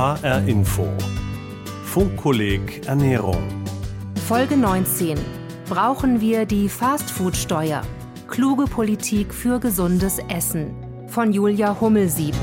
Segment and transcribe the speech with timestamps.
[0.00, 0.88] HR Info.
[1.84, 3.42] Funkkolleg Ernährung.
[4.26, 5.18] Folge 19.
[5.68, 7.82] Brauchen wir die Fastfood-Steuer?
[8.26, 10.74] Kluge Politik für gesundes Essen.
[11.06, 12.34] Von Julia Hummelsieb.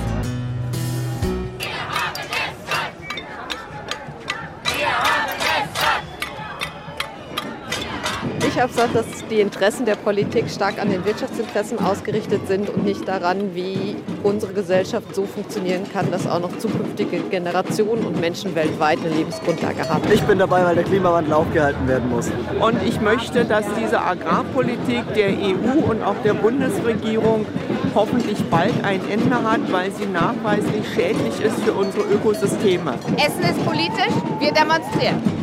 [8.58, 12.86] Ich habe gesagt, dass die Interessen der Politik stark an den Wirtschaftsinteressen ausgerichtet sind und
[12.86, 18.56] nicht daran, wie unsere Gesellschaft so funktionieren kann, dass auch noch zukünftige Generationen und Menschen
[18.56, 20.02] weltweit eine Lebensgrundlage haben.
[20.12, 22.32] Ich bin dabei, weil der Klimawandel aufgehalten werden muss.
[22.60, 27.46] Und ich möchte, dass diese Agrarpolitik der EU und auch der Bundesregierung
[27.94, 32.96] hoffentlich bald ein Ende hat, weil sie nachweislich schädlich ist für unsere Ökosysteme.
[33.18, 35.37] Essen ist politisch, wir demonstrieren.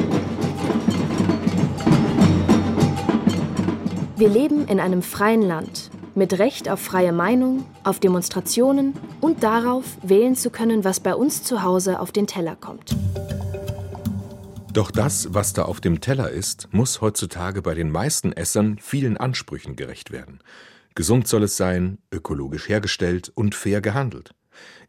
[4.16, 9.84] Wir leben in einem freien Land mit Recht auf freie Meinung, auf Demonstrationen und darauf,
[10.05, 12.94] wählen zu können, was bei uns zu Hause auf den Teller kommt.
[14.72, 19.16] Doch das, was da auf dem Teller ist, muss heutzutage bei den meisten Essern vielen
[19.16, 20.38] Ansprüchen gerecht werden.
[20.94, 24.33] Gesund soll es sein, ökologisch hergestellt und fair gehandelt.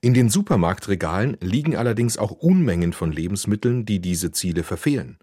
[0.02, 5.18] In den Supermarktregalen liegen allerdings auch Unmengen von Lebensmitteln, die diese Ziele verfehlen.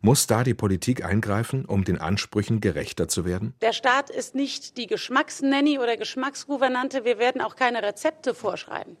[0.00, 3.54] Muss da die Politik eingreifen, um den Ansprüchen gerechter zu werden?
[3.60, 7.04] Der Staat ist nicht die Geschmacksnanny oder Geschmacksgouvernante.
[7.04, 8.96] Wir werden auch keine Rezepte vorschreiben.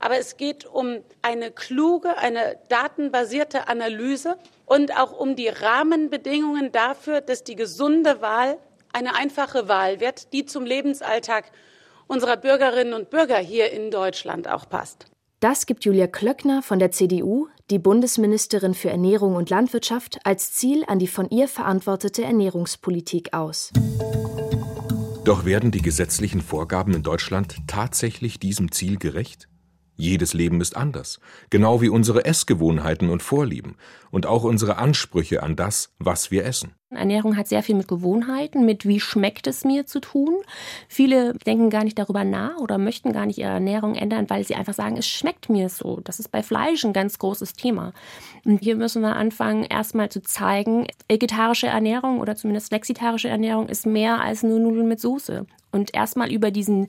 [0.00, 7.20] Aber es geht um eine kluge, eine datenbasierte Analyse und auch um die Rahmenbedingungen dafür,
[7.20, 8.58] dass die gesunde Wahl
[8.92, 11.44] eine einfache Wahl wird, die zum Lebensalltag
[12.08, 15.06] unserer Bürgerinnen und Bürger hier in Deutschland auch passt.
[15.42, 20.84] Das gibt Julia Klöckner von der CDU, die Bundesministerin für Ernährung und Landwirtschaft, als Ziel
[20.86, 23.72] an die von ihr verantwortete Ernährungspolitik aus.
[25.24, 29.48] Doch werden die gesetzlichen Vorgaben in Deutschland tatsächlich diesem Ziel gerecht?
[29.96, 33.76] Jedes Leben ist anders, genau wie unsere Essgewohnheiten und Vorlieben
[34.10, 36.74] und auch unsere Ansprüche an das, was wir essen.
[36.90, 40.36] Ernährung hat sehr viel mit Gewohnheiten, mit wie schmeckt es mir zu tun.
[40.88, 44.54] Viele denken gar nicht darüber nach oder möchten gar nicht ihre Ernährung ändern, weil sie
[44.54, 46.00] einfach sagen, es schmeckt mir so.
[46.04, 47.92] Das ist bei Fleisch ein ganz großes Thema.
[48.44, 53.86] Und hier müssen wir anfangen, erstmal zu zeigen, vegetarische Ernährung oder zumindest flexitarische Ernährung ist
[53.86, 55.46] mehr als nur Nudeln mit Soße.
[55.70, 56.88] Und erstmal über diesen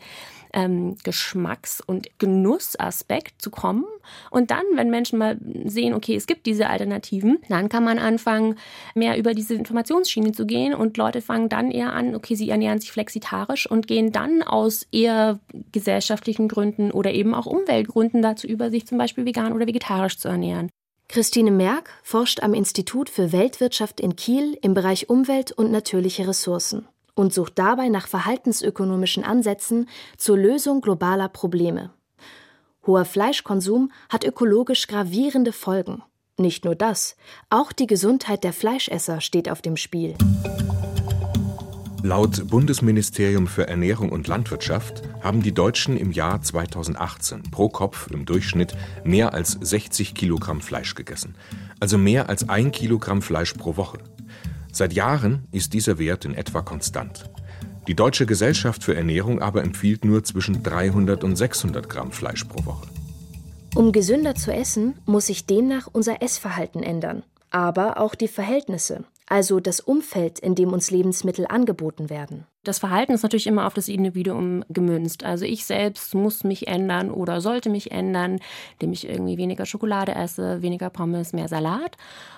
[0.53, 3.85] ähm, Geschmacks- und Genussaspekt zu kommen.
[4.29, 8.55] Und dann, wenn Menschen mal sehen, okay, es gibt diese Alternativen, dann kann man anfangen,
[8.95, 12.79] mehr über diese Informationsschiene zu gehen und Leute fangen dann eher an, okay, sie ernähren
[12.79, 15.39] sich flexitarisch und gehen dann aus eher
[15.71, 20.27] gesellschaftlichen Gründen oder eben auch Umweltgründen dazu über, sich zum Beispiel vegan oder vegetarisch zu
[20.27, 20.69] ernähren.
[21.09, 26.87] Christine Merck forscht am Institut für Weltwirtschaft in Kiel im Bereich Umwelt und natürliche Ressourcen
[27.15, 29.87] und sucht dabei nach verhaltensökonomischen Ansätzen
[30.17, 31.91] zur Lösung globaler Probleme.
[32.85, 36.03] Hoher Fleischkonsum hat ökologisch gravierende Folgen.
[36.37, 37.15] Nicht nur das,
[37.49, 40.15] auch die Gesundheit der Fleischesser steht auf dem Spiel.
[42.05, 48.25] Laut Bundesministerium für Ernährung und Landwirtschaft haben die Deutschen im Jahr 2018 pro Kopf im
[48.25, 48.75] Durchschnitt
[49.05, 51.35] mehr als 60 Kilogramm Fleisch gegessen,
[51.79, 53.99] also mehr als ein Kilogramm Fleisch pro Woche.
[54.75, 57.29] Seit Jahren ist dieser Wert in etwa konstant.
[57.87, 62.65] Die Deutsche Gesellschaft für Ernährung aber empfiehlt nur zwischen 300 und 600 Gramm Fleisch pro
[62.65, 62.87] Woche.
[63.75, 69.59] Um gesünder zu essen, muss sich demnach unser Essverhalten ändern, aber auch die Verhältnisse, also
[69.59, 72.47] das Umfeld, in dem uns Lebensmittel angeboten werden.
[72.63, 75.23] Das Verhalten ist natürlich immer auf das Individuum gemünzt.
[75.23, 78.39] Also ich selbst muss mich ändern oder sollte mich ändern,
[78.73, 81.97] indem ich irgendwie weniger Schokolade esse, weniger Pommes, mehr Salat.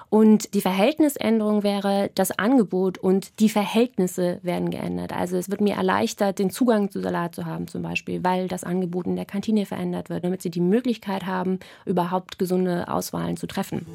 [0.10, 5.14] Und die Verhältnisänderung wäre das Angebot und die Verhältnisse werden geändert.
[5.14, 8.64] Also es wird mir erleichtert, den Zugang zu Salat zu haben zum Beispiel, weil das
[8.64, 13.48] Angebot in der Kantine verändert wird, damit sie die Möglichkeit haben, überhaupt gesunde Auswahlen zu
[13.48, 13.86] treffen.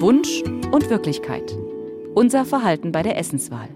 [0.00, 1.56] Wunsch und Wirklichkeit.
[2.14, 3.68] Unser Verhalten bei der Essenswahl.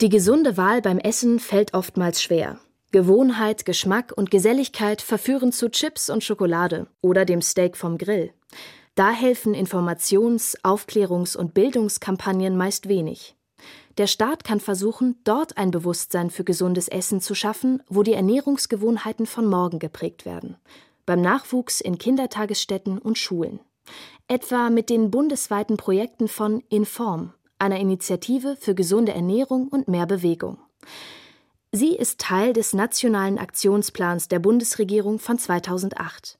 [0.00, 2.58] Die gesunde Wahl beim Essen fällt oftmals schwer.
[2.90, 8.32] Gewohnheit, Geschmack und Geselligkeit verführen zu Chips und Schokolade oder dem Steak vom Grill.
[8.94, 13.36] Da helfen Informations-, Aufklärungs- und Bildungskampagnen meist wenig.
[13.98, 19.26] Der Staat kann versuchen, dort ein Bewusstsein für gesundes Essen zu schaffen, wo die Ernährungsgewohnheiten
[19.26, 20.56] von morgen geprägt werden.
[21.06, 23.60] Beim Nachwuchs in Kindertagesstätten und Schulen.
[24.28, 30.58] Etwa mit den bundesweiten Projekten von Inform, einer Initiative für gesunde Ernährung und mehr Bewegung.
[31.72, 36.38] Sie ist Teil des Nationalen Aktionsplans der Bundesregierung von 2008.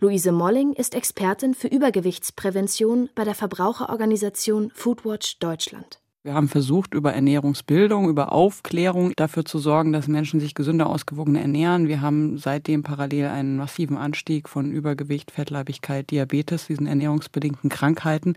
[0.00, 5.98] Luise Molling ist Expertin für Übergewichtsprävention bei der Verbraucherorganisation Foodwatch Deutschland.
[6.22, 11.40] Wir haben versucht, über Ernährungsbildung, über Aufklärung dafür zu sorgen, dass Menschen sich gesünder, ausgewogener
[11.40, 11.88] ernähren.
[11.88, 18.36] Wir haben seitdem parallel einen massiven Anstieg von Übergewicht, Fettleibigkeit, Diabetes, diesen ernährungsbedingten Krankheiten.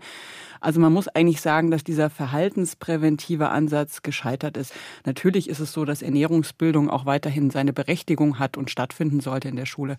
[0.62, 4.72] Also man muss eigentlich sagen, dass dieser verhaltenspräventive Ansatz gescheitert ist.
[5.04, 9.56] Natürlich ist es so, dass Ernährungsbildung auch weiterhin seine Berechtigung hat und stattfinden sollte in
[9.56, 9.96] der Schule.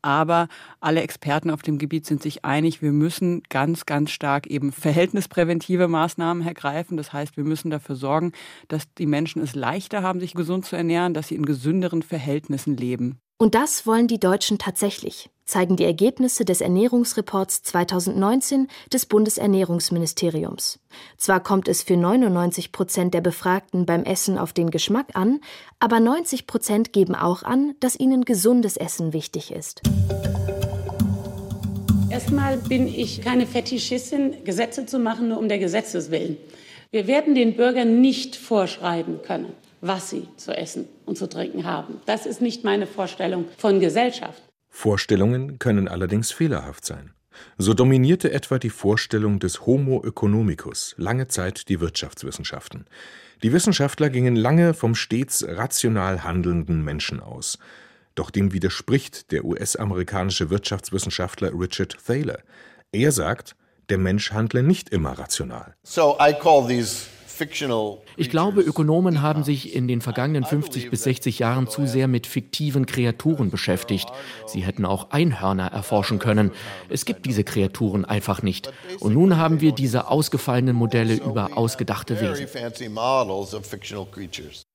[0.00, 0.48] Aber
[0.80, 5.86] alle Experten auf dem Gebiet sind sich einig, wir müssen ganz, ganz stark eben verhältnispräventive
[5.86, 6.96] Maßnahmen ergreifen.
[6.96, 8.32] Das heißt, wir müssen dafür sorgen,
[8.68, 12.76] dass die Menschen es leichter haben, sich gesund zu ernähren, dass sie in gesünderen Verhältnissen
[12.76, 13.18] leben.
[13.38, 20.80] Und das wollen die Deutschen tatsächlich, zeigen die Ergebnisse des Ernährungsreports 2019 des Bundesernährungsministeriums.
[21.16, 25.40] Zwar kommt es für 99 Prozent der Befragten beim Essen auf den Geschmack an,
[25.78, 29.82] aber 90 Prozent geben auch an, dass ihnen gesundes Essen wichtig ist.
[32.10, 36.36] Erstmal bin ich keine Fetischistin, Gesetze zu machen, nur um der Gesetzes willen.
[36.90, 42.00] Wir werden den Bürgern nicht vorschreiben können, was sie zu essen und zu trinken haben.
[42.06, 44.42] Das ist nicht meine Vorstellung von Gesellschaft.
[44.76, 47.14] Vorstellungen können allerdings fehlerhaft sein.
[47.56, 52.84] So dominierte etwa die Vorstellung des Homo economicus lange Zeit die Wirtschaftswissenschaften.
[53.42, 57.58] Die Wissenschaftler gingen lange vom stets rational handelnden Menschen aus.
[58.14, 62.40] Doch dem widerspricht der US-amerikanische Wirtschaftswissenschaftler Richard Thaler.
[62.92, 63.56] Er sagt,
[63.88, 65.74] der Mensch handle nicht immer rational.
[65.84, 67.06] So I call these
[68.16, 72.26] ich glaube, Ökonomen haben sich in den vergangenen 50 bis 60 Jahren zu sehr mit
[72.26, 74.08] fiktiven Kreaturen beschäftigt.
[74.46, 76.50] Sie hätten auch Einhörner erforschen können.
[76.88, 78.72] Es gibt diese Kreaturen einfach nicht.
[79.00, 82.46] Und nun haben wir diese ausgefallenen Modelle über ausgedachte Wesen.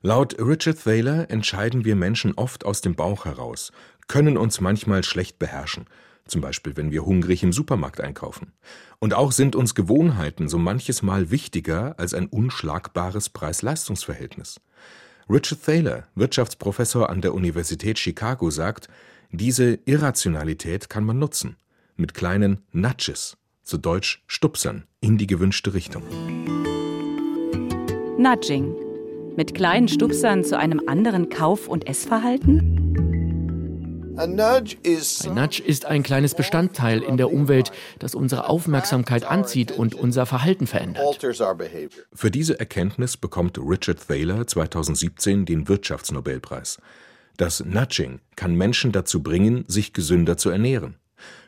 [0.02, 3.72] Laut Richard Thaler entscheiden wir Menschen oft aus dem Bauch heraus,
[4.08, 5.86] können uns manchmal schlecht beherrschen
[6.32, 8.54] zum Beispiel wenn wir hungrig im Supermarkt einkaufen.
[9.00, 14.60] Und auch sind uns Gewohnheiten so manches Mal wichtiger als ein unschlagbares Preis-Leistungs-Verhältnis.
[15.30, 18.88] Richard Thaler, Wirtschaftsprofessor an der Universität Chicago, sagt,
[19.32, 21.58] diese Irrationalität kann man nutzen,
[21.96, 26.04] mit kleinen Nudges, zu Deutsch Stupsern, in die gewünschte Richtung.
[28.18, 28.76] Nudging.
[29.38, 32.81] Mit kleinen Stupsern zu einem anderen Kauf- und Essverhalten?
[34.18, 34.78] Ein Nudge
[35.64, 41.20] ist ein kleines Bestandteil in der Umwelt, das unsere Aufmerksamkeit anzieht und unser Verhalten verändert.
[42.14, 46.80] Für diese Erkenntnis bekommt Richard Thaler 2017 den Wirtschaftsnobelpreis.
[47.38, 50.96] Das Nudging kann Menschen dazu bringen, sich gesünder zu ernähren.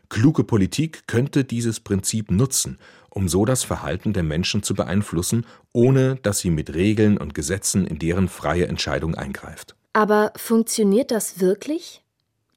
[0.10, 2.78] Kluge Politik könnte dieses Prinzip nutzen,
[3.10, 7.88] um so das Verhalten der Menschen zu beeinflussen, ohne dass sie mit Regeln und Gesetzen
[7.88, 9.76] in deren freie Entscheidung eingreift.
[9.94, 12.03] Aber funktioniert das wirklich?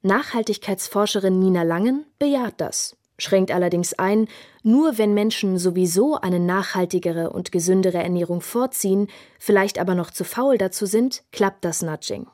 [0.06, 4.28] Nachhaltigkeitsforscherin Nina Langen bejaht das, schränkt allerdings ein,
[4.62, 9.08] nur wenn Menschen sowieso eine nachhaltigere und gesündere Ernährung vorziehen,
[9.38, 12.26] vielleicht aber noch zu faul dazu sind, klappt das Nudging.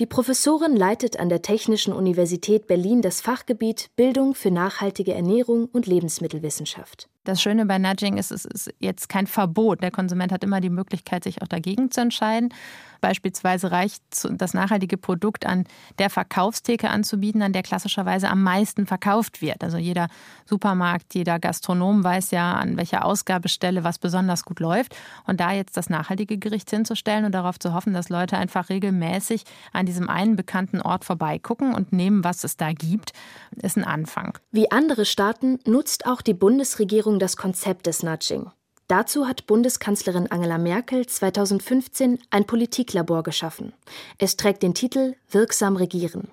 [0.00, 5.86] Die Professorin leitet an der Technischen Universität Berlin das Fachgebiet Bildung für nachhaltige Ernährung und
[5.86, 7.06] Lebensmittelwissenschaft.
[7.24, 9.82] Das Schöne bei Nudging ist, es ist jetzt kein Verbot.
[9.82, 12.54] Der Konsument hat immer die Möglichkeit, sich auch dagegen zu entscheiden.
[13.00, 15.64] Beispielsweise reicht das nachhaltige Produkt an
[15.98, 19.62] der Verkaufstheke anzubieten, an der klassischerweise am meisten verkauft wird.
[19.64, 20.08] Also jeder
[20.44, 24.94] Supermarkt, jeder Gastronom weiß ja, an welcher Ausgabestelle was besonders gut läuft.
[25.26, 29.44] Und da jetzt das nachhaltige Gericht hinzustellen und darauf zu hoffen, dass Leute einfach regelmäßig
[29.72, 33.12] an diesem einen bekannten Ort vorbeigucken und nehmen, was es da gibt,
[33.56, 34.38] ist ein Anfang.
[34.50, 38.50] Wie andere Staaten nutzt auch die Bundesregierung das Konzept des Nudging.
[38.90, 43.72] Dazu hat Bundeskanzlerin Angela Merkel 2015 ein Politiklabor geschaffen.
[44.18, 46.32] Es trägt den Titel Wirksam regieren.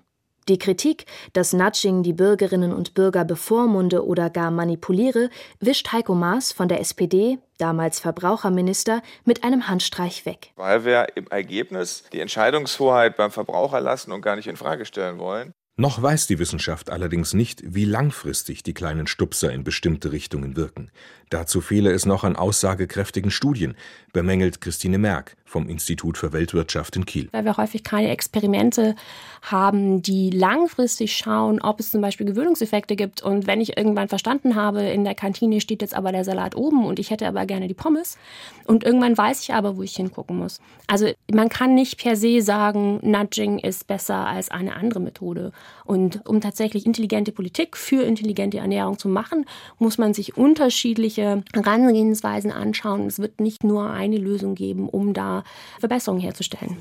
[0.49, 6.51] Die Kritik, dass Nudging die Bürgerinnen und Bürger bevormunde oder gar manipuliere, wischt Heiko Maas
[6.51, 10.51] von der SPD, damals Verbraucherminister, mit einem Handstreich weg.
[10.55, 15.19] Weil wir im Ergebnis die Entscheidungshoheit beim Verbraucher lassen und gar nicht in Frage stellen
[15.19, 15.53] wollen.
[15.79, 20.89] Noch weiß die Wissenschaft allerdings nicht, wie langfristig die kleinen Stupser in bestimmte Richtungen wirken.
[21.29, 23.75] Dazu fehle es noch an aussagekräftigen Studien,
[24.11, 27.29] bemängelt Christine Merck vom Institut für Weltwirtschaft in Kiel.
[27.31, 28.95] Weil wir häufig keine Experimente
[29.41, 33.21] haben, die langfristig schauen, ob es zum Beispiel Gewöhnungseffekte gibt.
[33.21, 36.85] Und wenn ich irgendwann verstanden habe, in der Kantine steht jetzt aber der Salat oben
[36.85, 38.17] und ich hätte aber gerne die Pommes.
[38.65, 40.59] Und irgendwann weiß ich aber, wo ich hingucken muss.
[40.87, 45.53] Also man kann nicht per se sagen, Nudging ist besser als eine andere Methode.
[45.85, 49.45] Und um tatsächlich intelligente Politik für intelligente Ernährung zu machen,
[49.79, 53.07] muss man sich unterschiedliche Herangehensweisen anschauen.
[53.07, 55.43] Es wird nicht nur eine Lösung geben, um da
[55.79, 56.77] Verbesserungen herzustellen.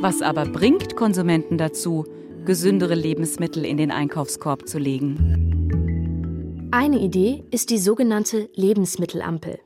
[0.00, 2.06] Was aber bringt Konsumenten dazu,
[2.44, 6.68] gesündere Lebensmittel in den Einkaufskorb zu legen?
[6.70, 9.58] Eine Idee ist die sogenannte Lebensmittelampel.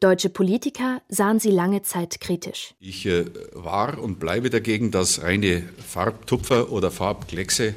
[0.00, 2.74] Deutsche Politiker sahen sie lange Zeit kritisch.
[2.80, 3.24] Ich äh,
[3.54, 7.74] war und bleibe dagegen, dass reine Farbtupfer oder Farbkleckse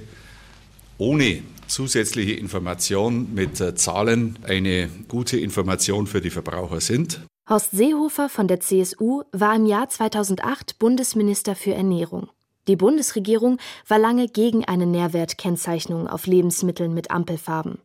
[0.98, 7.22] ohne zusätzliche Information mit äh, Zahlen eine gute Information für die Verbraucher sind.
[7.48, 12.30] Horst Seehofer von der CSU war im Jahr 2008 Bundesminister für Ernährung.
[12.68, 17.78] Die Bundesregierung war lange gegen eine Nährwertkennzeichnung auf Lebensmitteln mit Ampelfarben.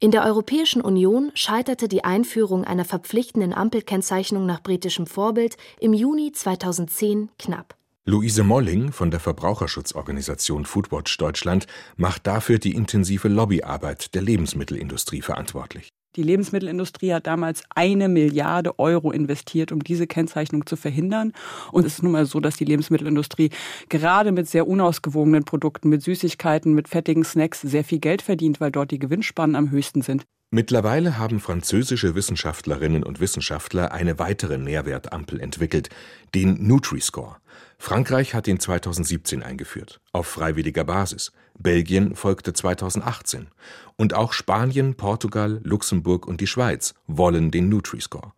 [0.00, 6.32] In der Europäischen Union scheiterte die Einführung einer verpflichtenden Ampelkennzeichnung nach britischem Vorbild im Juni
[6.32, 7.76] 2010 knapp.
[8.06, 15.90] Luise Molling von der Verbraucherschutzorganisation Foodwatch Deutschland macht dafür die intensive Lobbyarbeit der Lebensmittelindustrie verantwortlich.
[16.16, 21.32] Die Lebensmittelindustrie hat damals eine Milliarde Euro investiert, um diese Kennzeichnung zu verhindern.
[21.72, 23.50] Und es ist nun mal so, dass die Lebensmittelindustrie
[23.90, 28.70] gerade mit sehr unausgewogenen Produkten, mit Süßigkeiten, mit fettigen Snacks sehr viel Geld verdient, weil
[28.70, 30.24] dort die Gewinnspannen am höchsten sind.
[30.50, 35.90] Mittlerweile haben französische Wissenschaftlerinnen und Wissenschaftler eine weitere Nährwertampel entwickelt,
[36.34, 37.36] den Nutri-Score.
[37.78, 41.32] Frankreich hat ihn 2017 eingeführt, auf freiwilliger Basis.
[41.58, 43.48] Belgien folgte 2018.
[43.96, 48.32] Und auch Spanien, Portugal, Luxemburg und die Schweiz wollen den Nutri-Score.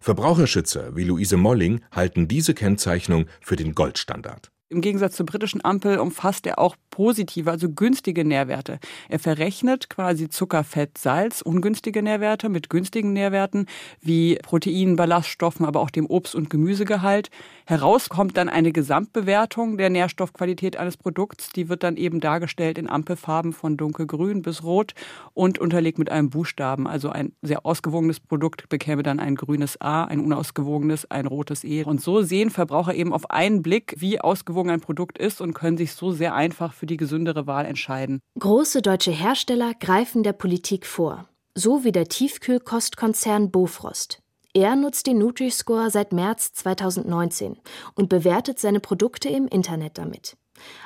[0.00, 4.50] Verbraucherschützer wie Luise Molling halten diese Kennzeichnung für den Goldstandard.
[4.68, 8.80] Im Gegensatz zur britischen Ampel umfasst er auch positive, also günstige Nährwerte.
[9.08, 13.66] Er verrechnet quasi Zucker, Fett, Salz, ungünstige Nährwerte mit günstigen Nährwerten
[14.00, 17.30] wie Proteinen, Ballaststoffen, aber auch dem Obst- und Gemüsegehalt.
[17.64, 21.50] Heraus kommt dann eine Gesamtbewertung der Nährstoffqualität eines Produkts.
[21.50, 24.94] Die wird dann eben dargestellt in Ampelfarben von dunkelgrün bis rot
[25.32, 26.88] und unterlegt mit einem Buchstaben.
[26.88, 31.84] Also ein sehr ausgewogenes Produkt bekäme dann ein grünes A, ein unausgewogenes ein rotes E.
[31.84, 35.54] Und so sehen Verbraucher eben auf einen Blick, wie ausgewogen ausgewogen ein Produkt ist und
[35.54, 38.20] können sich so sehr einfach für die gesündere Wahl entscheiden.
[38.38, 44.20] Große deutsche Hersteller greifen der Politik vor, so wie der Tiefkühlkostkonzern Bofrost.
[44.54, 47.58] Er nutzt den Nutri-Score seit März 2019
[47.94, 50.36] und bewertet seine Produkte im Internet damit.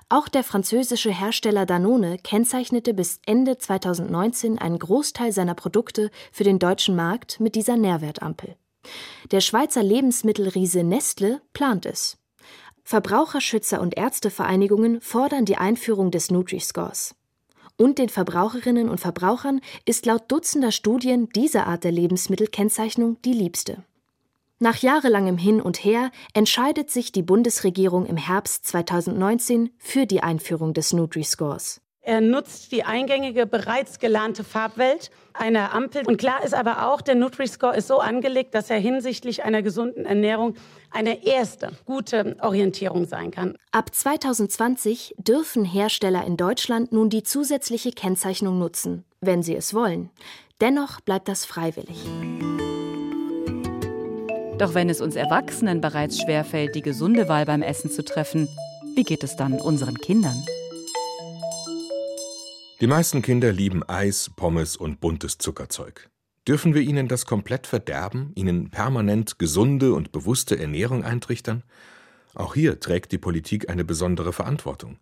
[0.09, 6.59] Auch der französische Hersteller Danone kennzeichnete bis Ende 2019 einen Großteil seiner Produkte für den
[6.59, 8.57] deutschen Markt mit dieser Nährwertampel.
[9.31, 12.20] Der Schweizer Lebensmittelriese Nestle plant es.
[12.91, 17.15] Verbraucherschützer und Ärztevereinigungen fordern die Einführung des Nutri-Scores.
[17.77, 23.85] Und den Verbraucherinnen und Verbrauchern ist laut Dutzender Studien diese Art der Lebensmittelkennzeichnung die liebste.
[24.59, 30.75] Nach jahrelangem Hin und Her entscheidet sich die Bundesregierung im Herbst 2019 für die Einführung
[30.75, 31.81] des Nutri-Scores.
[32.03, 36.03] Er nutzt die eingängige, bereits gelernte Farbwelt einer Ampel.
[36.07, 40.07] Und klar ist aber auch, der Nutri-Score ist so angelegt, dass er hinsichtlich einer gesunden
[40.07, 40.55] Ernährung
[40.91, 43.55] eine erste gute Orientierung sein kann.
[43.71, 50.09] Ab 2020 dürfen Hersteller in Deutschland nun die zusätzliche Kennzeichnung nutzen, wenn sie es wollen.
[50.63, 51.99] Dennoch bleibt das freiwillig.
[54.59, 58.49] Doch wenn es uns Erwachsenen bereits schwerfällt, die gesunde Wahl beim Essen zu treffen,
[58.95, 60.37] wie geht es dann unseren Kindern?
[62.81, 66.09] Die meisten Kinder lieben Eis, Pommes und buntes Zuckerzeug.
[66.49, 71.63] Dürfen wir ihnen das komplett verderben, ihnen permanent gesunde und bewusste Ernährung eintrichtern?
[72.35, 74.99] Auch hier trägt die Politik eine besondere Verantwortung.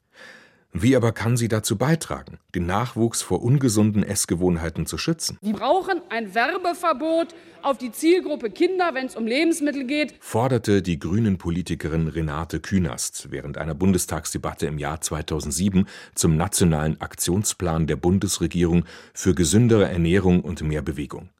[0.72, 5.38] Wie aber kann sie dazu beitragen, den Nachwuchs vor ungesunden Essgewohnheiten zu schützen?
[5.40, 10.98] Wir brauchen ein Werbeverbot auf die Zielgruppe Kinder, wenn es um Lebensmittel geht, forderte die
[10.98, 18.84] Grünen-Politikerin Renate Künast während einer Bundestagsdebatte im Jahr 2007 zum Nationalen Aktionsplan der Bundesregierung
[19.14, 21.30] für gesündere Ernährung und mehr Bewegung.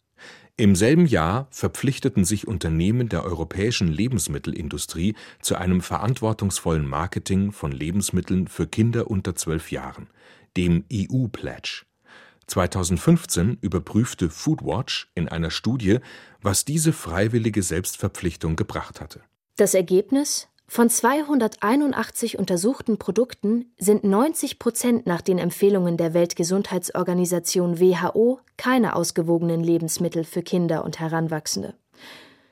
[0.61, 8.49] Im selben Jahr verpflichteten sich Unternehmen der europäischen Lebensmittelindustrie zu einem verantwortungsvollen Marketing von Lebensmitteln
[8.49, 10.09] für Kinder unter zwölf Jahren,
[10.57, 11.85] dem EU-Pledge.
[12.49, 16.01] 2015 überprüfte Foodwatch in einer Studie,
[16.43, 19.21] was diese freiwillige Selbstverpflichtung gebracht hatte.
[19.55, 20.49] Das Ergebnis?
[20.71, 29.65] Von 281 untersuchten Produkten sind 90 Prozent nach den Empfehlungen der Weltgesundheitsorganisation WHO keine ausgewogenen
[29.65, 31.73] Lebensmittel für Kinder und Heranwachsende.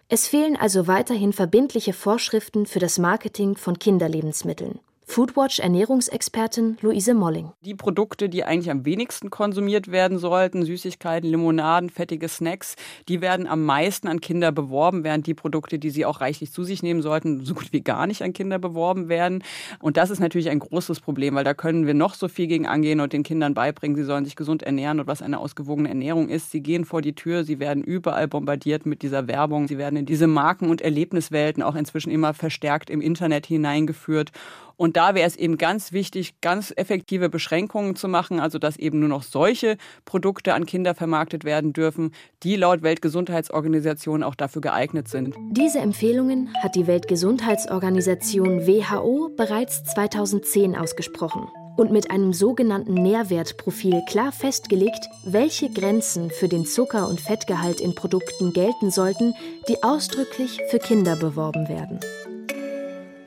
[0.08, 4.80] Es fehlen also weiterhin verbindliche Vorschriften für das Marketing von Kinderlebensmitteln.
[5.08, 7.52] Foodwatch-Ernährungsexpertin Luise Molling.
[7.64, 12.74] Die Produkte, die eigentlich am wenigsten konsumiert werden sollten, Süßigkeiten, Limonaden, fettige Snacks,
[13.08, 16.64] die werden am meisten an Kinder beworben, während die Produkte, die sie auch reichlich zu
[16.64, 19.44] sich nehmen sollten, so gut wie gar nicht an Kinder beworben werden.
[19.78, 22.66] Und das ist natürlich ein großes Problem, weil da können wir noch so viel gegen
[22.66, 26.28] angehen und den Kindern beibringen, sie sollen sich gesund ernähren und was eine ausgewogene Ernährung
[26.28, 26.50] ist.
[26.50, 30.04] Sie gehen vor die Tür, sie werden überall bombardiert mit dieser Werbung, sie werden in
[30.04, 34.32] diese Marken- und Erlebniswelten auch inzwischen immer verstärkt im Internet hineingeführt.
[34.76, 39.00] Und da wäre es eben ganz wichtig, ganz effektive Beschränkungen zu machen, also dass eben
[39.00, 45.08] nur noch solche Produkte an Kinder vermarktet werden dürfen, die laut Weltgesundheitsorganisation auch dafür geeignet
[45.08, 45.34] sind.
[45.50, 54.32] Diese Empfehlungen hat die Weltgesundheitsorganisation WHO bereits 2010 ausgesprochen und mit einem sogenannten Nährwertprofil klar
[54.32, 59.34] festgelegt, welche Grenzen für den Zucker- und Fettgehalt in Produkten gelten sollten,
[59.68, 62.00] die ausdrücklich für Kinder beworben werden.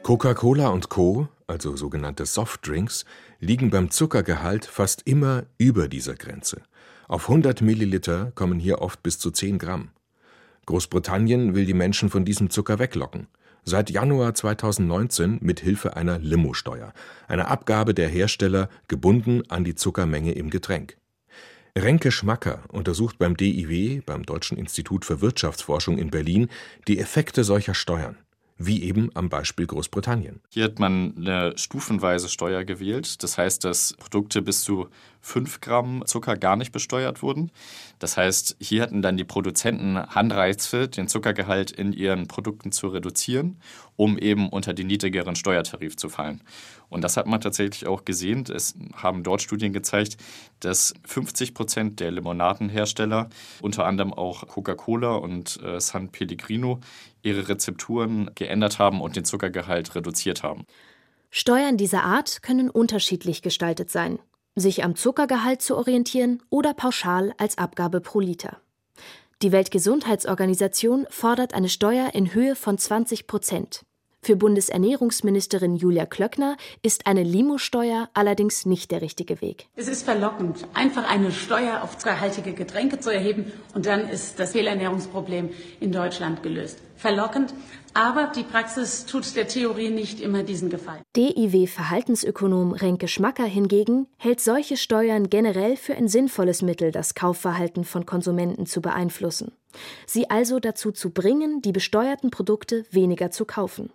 [0.10, 3.06] Coca-Cola und Co., also sogenannte Softdrinks,
[3.40, 6.64] liegen beim Zuckergehalt fast immer über dieser Grenze.
[7.08, 9.90] Auf 100 Milliliter kommen hier oft bis zu 10 Gramm.
[10.66, 13.28] Großbritannien will die Menschen von diesem Zucker weglocken.
[13.66, 16.92] Seit Januar 2019 mit Hilfe einer Limosteuer,
[17.28, 20.98] einer Abgabe der Hersteller gebunden an die Zuckermenge im Getränk.
[21.78, 26.50] Renke Schmacker untersucht beim DIW, beim Deutschen Institut für Wirtschaftsforschung in Berlin,
[26.88, 28.18] die Effekte solcher Steuern
[28.60, 30.42] wie eben am Beispiel Großbritannien.
[30.50, 33.24] Hier hat man eine stufenweise Steuer gewählt.
[33.24, 34.90] Das heißt, dass Produkte bis zu
[35.22, 37.52] 5 Gramm Zucker gar nicht besteuert wurden.
[38.00, 43.60] Das heißt, hier hatten dann die Produzenten Handreize, den Zuckergehalt in ihren Produkten zu reduzieren,
[43.96, 46.42] um eben unter den niedrigeren Steuertarif zu fallen.
[46.90, 48.46] Und das hat man tatsächlich auch gesehen.
[48.54, 50.18] Es haben dort Studien gezeigt,
[50.60, 53.30] dass 50 Prozent der Limonadenhersteller,
[53.62, 56.80] unter anderem auch Coca-Cola und äh, San Pellegrino,
[57.22, 60.66] ihre Rezepturen geändert haben und den Zuckergehalt reduziert haben.
[61.30, 64.20] Steuern dieser Art können unterschiedlich gestaltet sein
[64.60, 68.58] sich am Zuckergehalt zu orientieren oder pauschal als Abgabe pro Liter.
[69.42, 73.86] Die Weltgesundheitsorganisation fordert eine Steuer in Höhe von 20 Prozent.
[74.22, 79.68] Für Bundesernährungsministerin Julia Klöckner ist eine Limo-Steuer allerdings nicht der richtige Weg.
[79.76, 84.52] Es ist verlockend, einfach eine Steuer auf zuckerhaltige Getränke zu erheben und dann ist das
[84.52, 85.50] Fehlernährungsproblem
[85.80, 86.80] in Deutschland gelöst.
[86.98, 87.54] Verlockend,
[87.94, 91.02] aber die Praxis tut der Theorie nicht immer diesen Gefallen.
[91.16, 98.06] DIW-Verhaltensökonom Renke Schmacker hingegen hält solche Steuern generell für ein sinnvolles Mittel, das Kaufverhalten von
[98.06, 99.54] Konsumenten zu beeinflussen.
[100.06, 103.92] Sie also dazu zu bringen, die besteuerten Produkte weniger zu kaufen.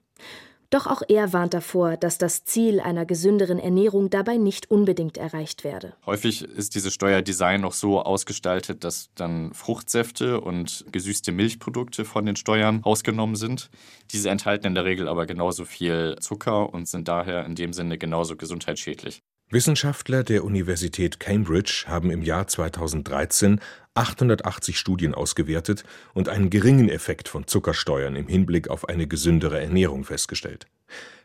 [0.75, 5.63] Doch auch er warnt davor, dass das Ziel einer gesünderen Ernährung dabei nicht unbedingt erreicht
[5.63, 5.95] werde.
[6.05, 12.35] Häufig ist dieses Steuerdesign noch so ausgestaltet, dass dann Fruchtsäfte und gesüßte Milchprodukte von den
[12.35, 13.71] Steuern ausgenommen sind.
[14.11, 17.97] Diese enthalten in der Regel aber genauso viel Zucker und sind daher in dem Sinne
[17.97, 19.23] genauso gesundheitsschädlich.
[19.55, 23.61] Wissenschaftler der Universität Cambridge haben im Jahr 2013
[23.95, 30.03] 880 Studien ausgewertet und einen geringen Effekt von Zuckersteuern im Hinblick auf eine gesündere Ernährung
[30.03, 30.67] festgestellt.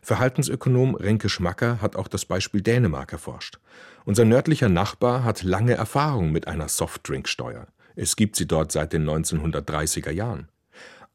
[0.00, 3.58] Verhaltensökonom Renke Schmacker hat auch das Beispiel Dänemark erforscht.
[4.04, 7.66] Unser nördlicher Nachbar hat lange Erfahrung mit einer Softdrinksteuer.
[7.96, 10.48] Es gibt sie dort seit den 1930er Jahren.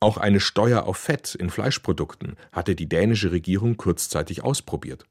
[0.01, 5.05] Auch eine Steuer auf Fett in Fleischprodukten hatte die dänische Regierung kurzzeitig ausprobiert.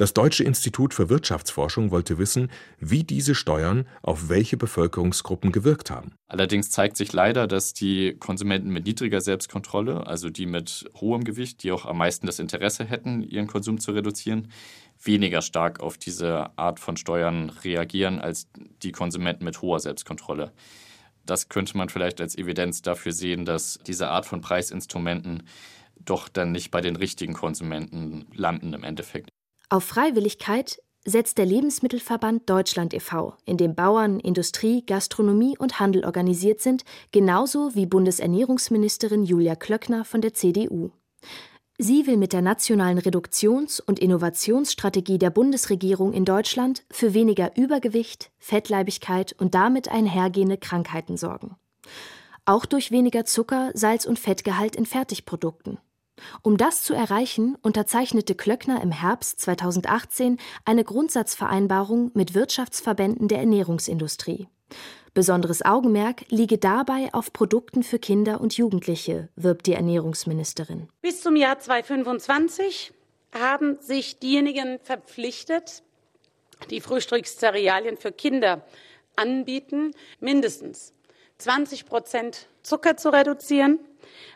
[0.00, 6.14] Das Deutsche Institut für Wirtschaftsforschung wollte wissen, wie diese Steuern auf welche Bevölkerungsgruppen gewirkt haben.
[6.26, 11.62] Allerdings zeigt sich leider, dass die Konsumenten mit niedriger Selbstkontrolle, also die mit hohem Gewicht,
[11.62, 14.50] die auch am meisten das Interesse hätten, ihren Konsum zu reduzieren,
[15.02, 18.48] weniger stark auf diese Art von Steuern reagieren als
[18.82, 20.50] die Konsumenten mit hoher Selbstkontrolle.
[21.26, 25.42] Das könnte man vielleicht als Evidenz dafür sehen, dass diese Art von Preisinstrumenten
[26.02, 29.28] doch dann nicht bei den richtigen Konsumenten landen im Endeffekt.
[29.72, 36.60] Auf Freiwilligkeit setzt der Lebensmittelverband Deutschland e.V., in dem Bauern, Industrie, Gastronomie und Handel organisiert
[36.60, 40.90] sind, genauso wie Bundesernährungsministerin Julia Klöckner von der CDU.
[41.78, 48.32] Sie will mit der nationalen Reduktions- und Innovationsstrategie der Bundesregierung in Deutschland für weniger Übergewicht,
[48.38, 51.54] Fettleibigkeit und damit einhergehende Krankheiten sorgen.
[52.44, 55.78] Auch durch weniger Zucker, Salz und Fettgehalt in Fertigprodukten.
[56.42, 64.48] Um das zu erreichen, unterzeichnete Klöckner im Herbst 2018 eine Grundsatzvereinbarung mit Wirtschaftsverbänden der Ernährungsindustrie.
[65.12, 70.88] Besonderes Augenmerk liege dabei auf Produkten für Kinder und Jugendliche, wirbt die Ernährungsministerin.
[71.02, 72.92] Bis zum Jahr 2025
[73.32, 75.82] haben sich diejenigen verpflichtet,
[76.70, 78.64] die Frühstückszerealien für Kinder
[79.16, 80.92] anbieten, mindestens
[81.40, 83.78] 20 Prozent Zucker zu reduzieren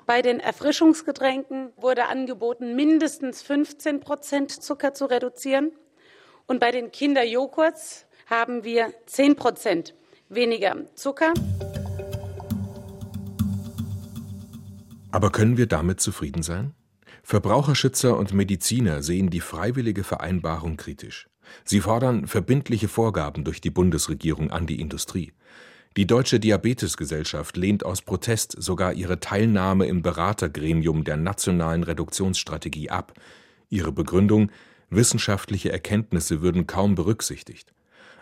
[0.07, 5.73] bei den Erfrischungsgetränken wurde angeboten, mindestens 15 Prozent Zucker zu reduzieren.
[6.47, 9.95] Und bei den Kinderjoghurts haben wir 10 Prozent
[10.29, 11.33] weniger Zucker.
[15.11, 16.75] Aber können wir damit zufrieden sein?
[17.23, 21.29] Verbraucherschützer und Mediziner sehen die freiwillige Vereinbarung kritisch.
[21.65, 25.33] Sie fordern verbindliche Vorgaben durch die Bundesregierung an die Industrie.
[25.97, 33.13] Die Deutsche Diabetesgesellschaft lehnt aus Protest sogar ihre Teilnahme im Beratergremium der nationalen Reduktionsstrategie ab.
[33.71, 34.51] Ihre Begründung
[34.91, 37.73] Wissenschaftliche Erkenntnisse würden kaum berücksichtigt.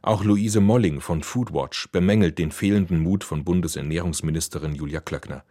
[0.02, 5.42] Auch Luise Molling von Foodwatch bemängelt den fehlenden Mut von Bundesernährungsministerin Julia Klöckner.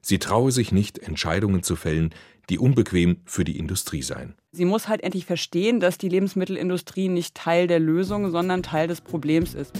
[0.00, 2.14] Sie traue sich nicht, Entscheidungen zu fällen,
[2.50, 4.34] die unbequem für die Industrie seien.
[4.52, 9.00] Sie muss halt endlich verstehen, dass die Lebensmittelindustrie nicht Teil der Lösung, sondern Teil des
[9.00, 9.72] Problems ist.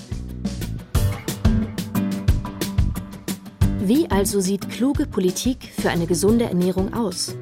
[3.86, 7.36] Wie also sieht kluge Politik für eine gesunde Ernährung aus?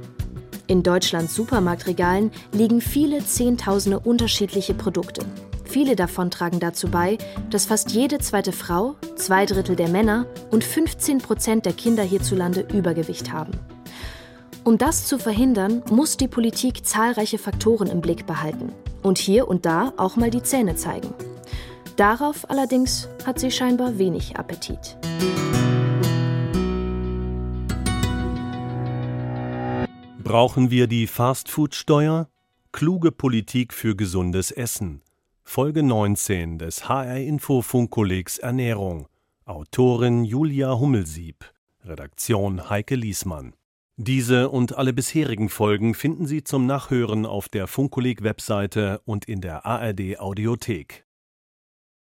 [0.66, 5.24] In Deutschlands Supermarktregalen liegen viele Zehntausende unterschiedliche Produkte.
[5.64, 7.16] Viele davon tragen dazu bei,
[7.50, 12.66] dass fast jede zweite Frau, zwei Drittel der Männer und 15 Prozent der Kinder hierzulande
[12.74, 13.52] Übergewicht haben.
[14.64, 18.72] Um das zu verhindern, muss die Politik zahlreiche Faktoren im Blick behalten
[19.04, 21.14] und hier und da auch mal die Zähne zeigen.
[21.94, 24.96] Darauf allerdings hat sie scheinbar wenig Appetit.
[30.32, 32.26] Brauchen wir die Fastfood-Steuer?
[32.72, 35.02] Kluge Politik für gesundes Essen.
[35.44, 39.08] Folge 19 des HR-Info-Funkkollegs Ernährung.
[39.44, 41.44] Autorin Julia Hummelsieb.
[41.84, 43.52] Redaktion Heike Liesmann.
[43.98, 49.66] Diese und alle bisherigen Folgen finden Sie zum Nachhören auf der Funkkolleg-Webseite und in der
[49.66, 51.04] ARD-Audiothek.